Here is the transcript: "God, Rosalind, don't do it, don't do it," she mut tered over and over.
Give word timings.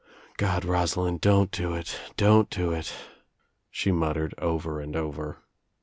"God, 0.37 0.65
Rosalind, 0.65 1.21
don't 1.21 1.51
do 1.51 1.75
it, 1.75 1.95
don't 2.17 2.49
do 2.49 2.71
it," 2.71 2.91
she 3.69 3.91
mut 3.91 4.17
tered 4.17 4.33
over 4.39 4.81
and 4.81 4.95
over. 4.95 5.37